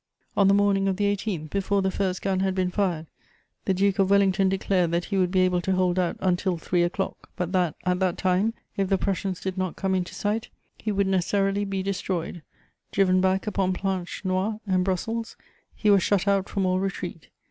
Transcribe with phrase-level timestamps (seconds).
[0.35, 3.05] On the morning of the 18th, before the first gun had been fired,
[3.65, 6.81] the Duke of Wellington declared that he would be able to hold out until three
[6.81, 10.91] o'clock; but that, at that time, if the Prussians did not come into sight, he
[10.91, 12.41] would necessarily be destroyed:
[12.91, 15.35] driven back upon Planchenois and Brussels,
[15.75, 17.29] he was shut out from all retreat.